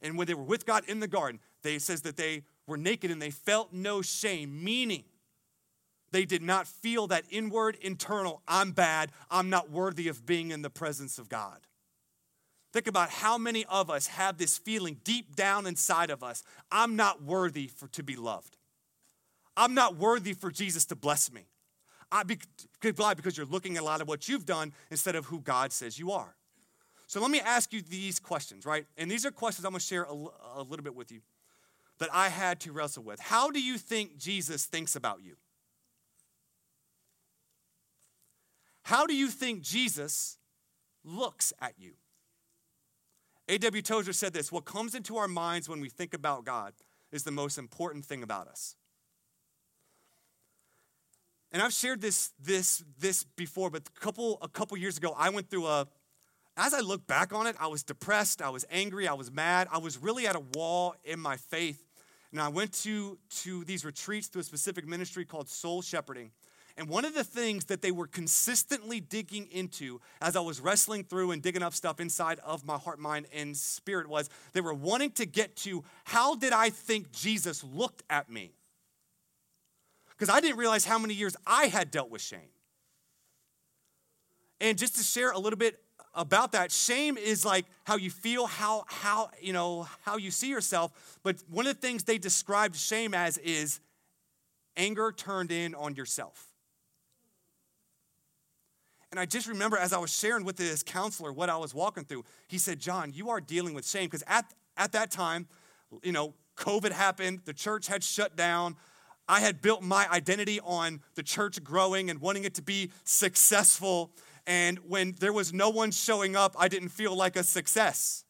[0.00, 3.10] And when they were with God in the garden, they says that they were naked
[3.10, 5.04] and they felt no shame, meaning
[6.10, 10.62] they did not feel that inward, internal, I'm bad, I'm not worthy of being in
[10.62, 11.66] the presence of God.
[12.72, 16.96] Think about how many of us have this feeling deep down inside of us I'm
[16.96, 18.56] not worthy for, to be loved.
[19.56, 21.46] I'm not worthy for Jesus to bless me.
[22.12, 22.22] I,
[22.96, 23.14] why?
[23.14, 25.98] Because you're looking at a lot of what you've done instead of who God says
[25.98, 26.36] you are.
[27.06, 28.86] So let me ask you these questions, right?
[28.96, 31.20] And these are questions I'm going to share a, a little bit with you
[31.98, 33.18] that I had to wrestle with.
[33.18, 35.36] How do you think Jesus thinks about you?
[38.82, 40.38] How do you think Jesus
[41.04, 41.92] looks at you?
[43.48, 43.82] A.W.
[43.82, 46.74] Tozer said this What comes into our minds when we think about God
[47.10, 48.76] is the most important thing about us.
[51.52, 55.28] And I've shared this, this, this before, but a couple, a couple years ago, I
[55.28, 55.86] went through a,
[56.56, 59.68] as I look back on it, I was depressed, I was angry, I was mad,
[59.70, 61.84] I was really at a wall in my faith.
[62.30, 66.30] And I went to, to these retreats through a specific ministry called Soul Shepherding.
[66.78, 71.04] And one of the things that they were consistently digging into as I was wrestling
[71.04, 74.72] through and digging up stuff inside of my heart, mind, and spirit was they were
[74.72, 78.52] wanting to get to how did I think Jesus looked at me?
[80.12, 82.50] Because I didn't realize how many years I had dealt with shame.
[84.60, 85.80] And just to share a little bit
[86.14, 90.48] about that, shame is like how you feel, how how you know how you see
[90.48, 91.18] yourself.
[91.22, 93.80] But one of the things they described shame as is
[94.76, 96.52] anger turned in on yourself.
[99.12, 102.04] And I just remember as I was sharing with this counselor what I was walking
[102.04, 104.06] through, he said, John, you are dealing with shame.
[104.06, 104.46] Because at,
[104.78, 105.46] at that time,
[106.02, 108.74] you know, COVID happened, the church had shut down.
[109.28, 114.10] I had built my identity on the church growing and wanting it to be successful.
[114.46, 118.24] And when there was no one showing up, I didn't feel like a success.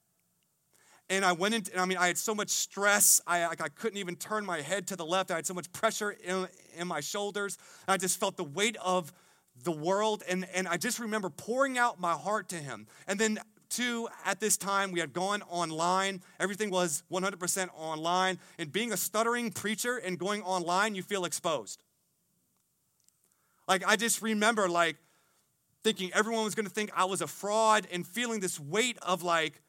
[1.09, 3.21] And I went into, I mean, I had so much stress.
[3.27, 5.31] I, I couldn't even turn my head to the left.
[5.31, 7.59] I had so much pressure in, in my shoulders.
[7.87, 9.13] I just felt the weight of
[9.65, 10.23] the world.
[10.29, 12.87] And, and I just remember pouring out my heart to him.
[13.07, 13.39] And then,
[13.73, 16.23] two, at this time, we had gone online.
[16.39, 18.39] Everything was 100% online.
[18.59, 21.83] And being a stuttering preacher and going online, you feel exposed.
[23.67, 24.97] Like, I just remember, like,
[25.83, 29.23] thinking everyone was going to think I was a fraud and feeling this weight of,
[29.23, 29.63] like,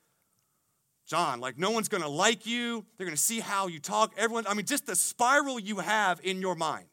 [1.05, 2.85] John, like, no one's going to like you.
[2.97, 4.13] They're going to see how you talk.
[4.17, 6.87] Everyone, I mean, just the spiral you have in your mind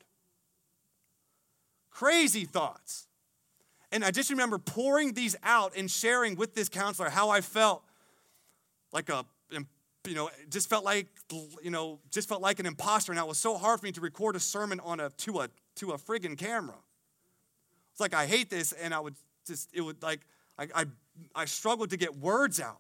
[2.01, 3.09] crazy thoughts.
[3.93, 7.83] And I just remember pouring these out and sharing with this counselor how I felt
[8.93, 9.25] like a,
[10.07, 11.09] you know, just felt like,
[11.63, 13.13] you know, just felt like an imposter.
[13.13, 15.49] And it was so hard for me to record a sermon on a, to a,
[15.77, 16.77] to a friggin' camera.
[17.93, 18.73] It's like, I hate this.
[18.73, 19.15] And I would
[19.47, 20.21] just, it would like,
[20.59, 20.85] I, I,
[21.35, 22.79] I struggled to get words out.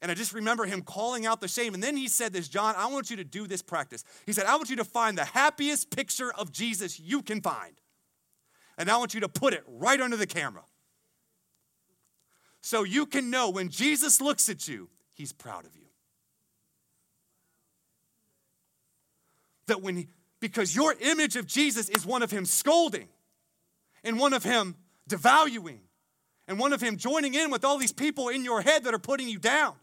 [0.00, 1.74] And I just remember him calling out the shame.
[1.74, 4.04] And then he said this, John, I want you to do this practice.
[4.26, 7.74] He said, I want you to find the happiest picture of Jesus you can find
[8.76, 10.62] and I want you to put it right under the camera.
[12.60, 15.82] So you can know when Jesus looks at you, he's proud of you.
[19.66, 20.08] That when he,
[20.40, 23.08] because your image of Jesus is one of him scolding
[24.02, 24.76] and one of him
[25.08, 25.80] devaluing
[26.48, 28.98] and one of him joining in with all these people in your head that are
[28.98, 29.74] putting you down.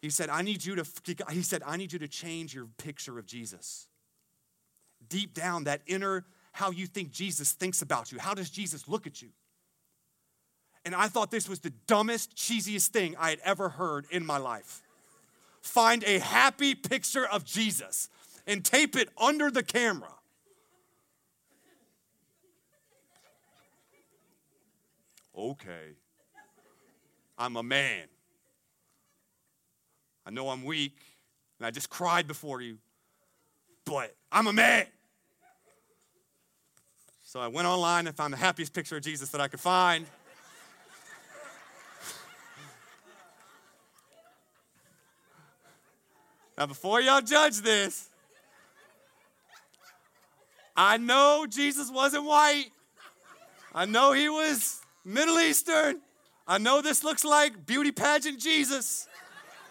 [0.00, 0.86] He said, I need you to,
[1.30, 3.86] he said, I need you to change your picture of Jesus.
[5.08, 8.18] Deep down, that inner how you think Jesus thinks about you.
[8.18, 9.28] How does Jesus look at you?
[10.84, 14.38] And I thought this was the dumbest, cheesiest thing I had ever heard in my
[14.38, 14.82] life.
[15.60, 18.08] Find a happy picture of Jesus
[18.46, 20.12] and tape it under the camera.
[25.36, 25.94] Okay.
[27.38, 28.06] I'm a man.
[30.26, 30.96] I know I'm weak
[31.58, 32.78] and I just cried before you,
[33.84, 34.86] but I'm a man.
[37.32, 40.04] So I went online and found the happiest picture of Jesus that I could find.
[46.58, 48.10] now, before y'all judge this,
[50.76, 52.66] I know Jesus wasn't white.
[53.74, 56.02] I know he was Middle Eastern.
[56.46, 59.08] I know this looks like beauty pageant Jesus.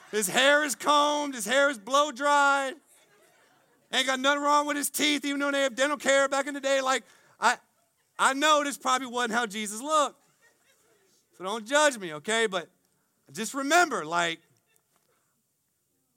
[0.10, 2.74] His hair is combed, his hair is blow dried.
[3.94, 6.56] Ain't got nothing wrong with his teeth, even though they have dental care back in
[6.56, 6.82] the day.
[6.82, 7.04] Like,
[7.42, 7.58] I,
[8.18, 10.20] I know this probably wasn't how Jesus looked.
[11.38, 12.46] So don't judge me, okay?
[12.46, 12.70] But
[13.34, 14.40] just remember, like,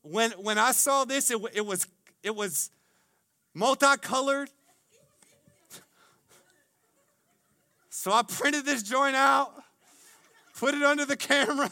[0.03, 1.87] when, when I saw this, it, it, was,
[2.23, 2.71] it was
[3.55, 4.51] multicolored.
[7.89, 9.51] So I printed this joint out,
[10.59, 11.71] put it under the camera,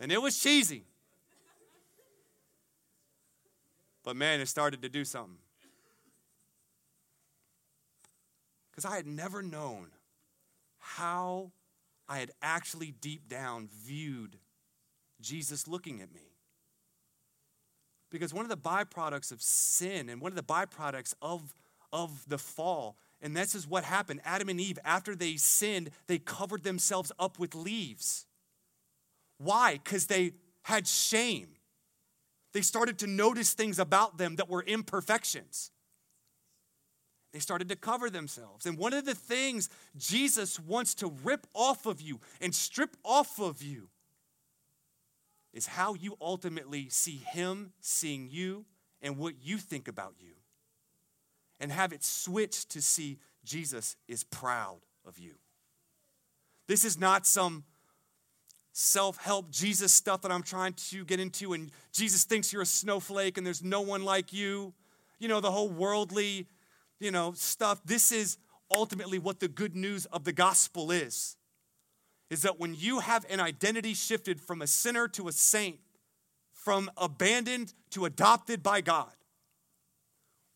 [0.00, 0.84] and it was cheesy.
[4.02, 5.36] But man, it started to do something.
[8.76, 9.86] Because I had never known
[10.78, 11.50] how
[12.08, 14.36] I had actually deep down viewed
[15.20, 16.34] Jesus looking at me.
[18.10, 21.54] Because one of the byproducts of sin and one of the byproducts of,
[21.90, 26.18] of the fall, and this is what happened Adam and Eve, after they sinned, they
[26.18, 28.26] covered themselves up with leaves.
[29.38, 29.80] Why?
[29.82, 31.48] Because they had shame.
[32.52, 35.70] They started to notice things about them that were imperfections.
[37.36, 38.64] They started to cover themselves.
[38.64, 43.38] And one of the things Jesus wants to rip off of you and strip off
[43.38, 43.90] of you
[45.52, 48.64] is how you ultimately see Him seeing you
[49.02, 50.32] and what you think about you.
[51.60, 55.34] And have it switch to see Jesus is proud of you.
[56.68, 57.64] This is not some
[58.72, 62.66] self help Jesus stuff that I'm trying to get into, and Jesus thinks you're a
[62.66, 64.72] snowflake and there's no one like you.
[65.18, 66.46] You know, the whole worldly,
[67.00, 67.80] you know, stuff.
[67.84, 68.38] This is
[68.70, 71.36] ultimately what the good news of the gospel is.
[72.28, 75.78] Is that when you have an identity shifted from a sinner to a saint,
[76.52, 79.12] from abandoned to adopted by God,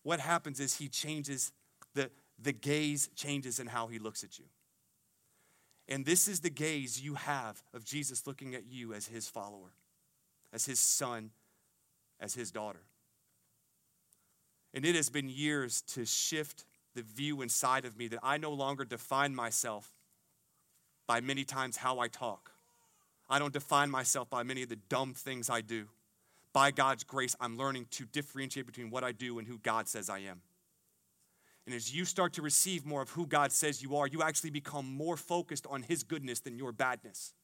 [0.02, 1.52] what happens is he changes
[1.94, 2.10] the,
[2.40, 4.46] the gaze changes in how he looks at you.
[5.88, 9.72] And this is the gaze you have of Jesus looking at you as his follower,
[10.52, 11.30] as his son,
[12.20, 12.82] as his daughter.
[14.72, 16.64] And it has been years to shift
[16.94, 19.92] the view inside of me that I no longer define myself
[21.06, 22.52] by many times how I talk.
[23.28, 25.86] I don't define myself by many of the dumb things I do.
[26.52, 30.10] By God's grace, I'm learning to differentiate between what I do and who God says
[30.10, 30.42] I am.
[31.66, 34.50] And as you start to receive more of who God says you are, you actually
[34.50, 37.34] become more focused on His goodness than your badness.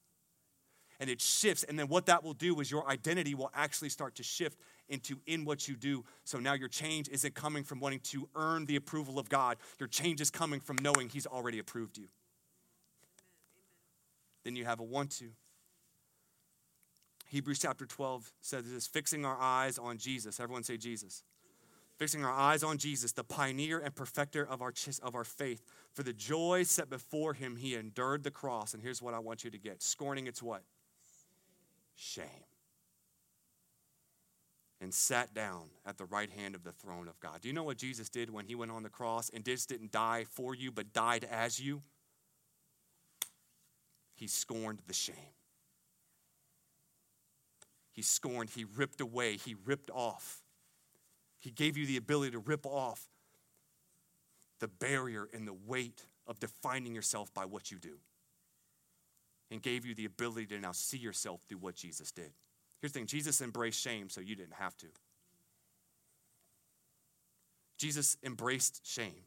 [0.98, 1.62] And it shifts.
[1.62, 4.58] And then what that will do is your identity will actually start to shift
[4.88, 6.04] into in what you do.
[6.24, 9.88] So now your change isn't coming from wanting to earn the approval of God, your
[9.88, 12.08] change is coming from knowing He's already approved you.
[14.44, 15.30] Then you have a want to.
[17.28, 20.38] Hebrews chapter 12 says this fixing our eyes on Jesus.
[20.38, 21.24] Everyone say Jesus
[21.96, 24.72] fixing our eyes on Jesus, the pioneer and perfecter of our,
[25.02, 25.62] of our faith.
[25.92, 28.74] For the joy set before him, he endured the cross.
[28.74, 30.62] And here's what I want you to get scorning its what?
[31.94, 32.45] Shame.
[34.80, 37.40] And sat down at the right hand of the throne of God.
[37.40, 39.90] Do you know what Jesus did when he went on the cross and just didn't
[39.90, 41.82] die for you, but died as you?
[44.14, 45.14] He scorned the shame.
[47.90, 50.42] He scorned, he ripped away, he ripped off
[51.46, 53.08] he gave you the ability to rip off
[54.58, 57.98] the barrier and the weight of defining yourself by what you do.
[59.50, 62.32] And gave you the ability to now see yourself through what Jesus did.
[62.80, 64.86] Here's the thing Jesus embraced shame so you didn't have to.
[67.78, 69.24] Jesus embraced shame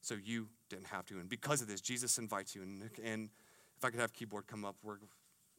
[0.00, 1.18] so you didn't have to.
[1.18, 2.62] And because of this, Jesus invites you.
[2.62, 3.30] And, and
[3.76, 4.96] if I could have keyboard come up, we're,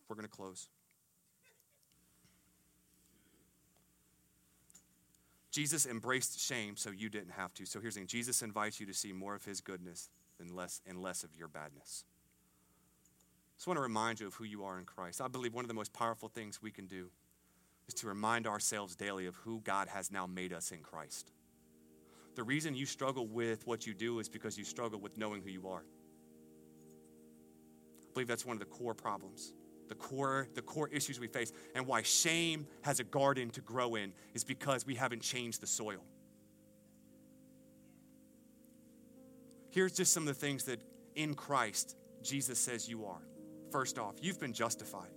[0.08, 0.70] we're going to close.
[5.52, 7.66] Jesus embraced shame so you didn't have to.
[7.66, 10.10] So here's the thing Jesus invites you to see more of his goodness
[10.40, 12.04] and less, and less of your badness.
[13.60, 15.20] I just want to remind you of who you are in Christ.
[15.20, 17.10] I believe one of the most powerful things we can do
[17.90, 21.34] is to remind ourselves daily of who God has now made us in Christ.
[22.36, 25.50] The reason you struggle with what you do is because you struggle with knowing who
[25.50, 25.84] you are.
[28.02, 29.52] I believe that's one of the core problems
[29.90, 33.96] the core, the core issues we face and why shame has a garden to grow
[33.96, 36.06] in is because we haven't changed the soil.
[39.70, 40.80] Here's just some of the things that
[41.16, 43.20] in Christ Jesus says you are.
[43.72, 45.10] First off, you've been justified.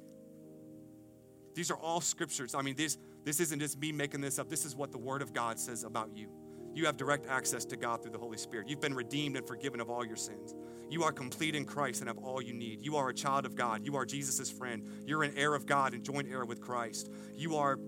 [1.54, 2.54] These are all scriptures.
[2.54, 4.48] I mean, this, this isn't just me making this up.
[4.48, 6.28] This is what the Word of God says about you.
[6.74, 8.68] You have direct access to God through the Holy Spirit.
[8.68, 10.54] You've been redeemed and forgiven of all your sins.
[10.88, 12.80] You are complete in Christ and have all you need.
[12.82, 13.84] You are a child of God.
[13.84, 14.86] You are Jesus' friend.
[15.04, 17.10] You're an heir of God and joint heir with Christ.
[17.34, 17.78] You are,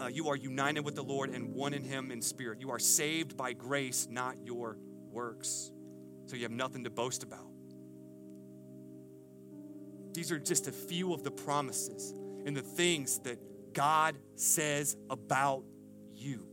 [0.00, 2.60] uh, you are united with the Lord and one in Him in spirit.
[2.60, 4.78] You are saved by grace, not your
[5.10, 5.72] works.
[6.26, 7.53] So you have nothing to boast about.
[10.14, 12.14] These are just a few of the promises
[12.46, 13.38] and the things that
[13.74, 15.64] God says about
[16.12, 16.46] you.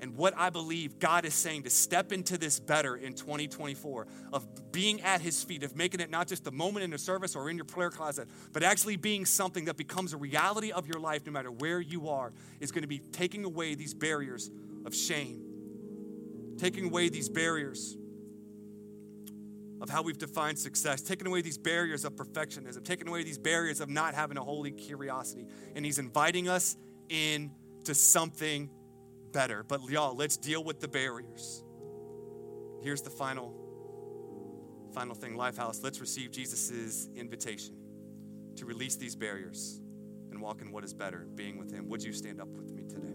[0.00, 4.72] And what I believe God is saying to step into this better in 2024 of
[4.72, 7.50] being at His feet, of making it not just a moment in a service or
[7.50, 11.26] in your prayer closet, but actually being something that becomes a reality of your life
[11.26, 14.50] no matter where you are, is going to be taking away these barriers
[14.86, 15.42] of shame,
[16.56, 17.96] taking away these barriers
[19.80, 23.80] of how we've defined success, taking away these barriers of perfectionism, taking away these barriers
[23.80, 25.46] of not having a holy curiosity.
[25.74, 26.76] And He's inviting us
[27.08, 27.50] in
[27.84, 28.70] to something
[29.32, 29.62] better.
[29.62, 31.64] But y'all, let's deal with the barriers.
[32.82, 33.56] Here's the final
[34.92, 35.82] final thing, Lifehouse.
[35.84, 37.76] Let's receive Jesus' invitation
[38.56, 39.80] to release these barriers
[40.30, 41.88] and walk in what is better, being with him.
[41.88, 43.06] Would you stand up with me today?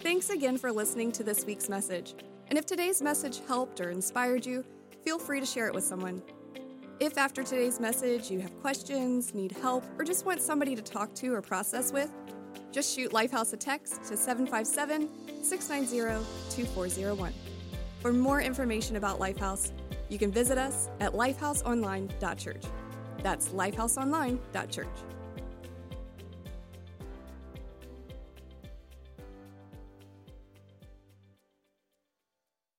[0.00, 2.14] Thanks again for listening to this week's message.
[2.48, 4.64] And if today's message helped or inspired you,
[5.04, 6.22] feel free to share it with someone.
[6.98, 11.14] If after today's message you have questions, need help, or just want somebody to talk
[11.16, 12.10] to or process with,
[12.72, 17.32] just shoot Lifehouse a text to 757 690 2401.
[18.00, 19.72] For more information about Lifehouse,
[20.08, 22.64] you can visit us at lifehouseonline.church.
[23.22, 24.86] That's lifehouseonline.church.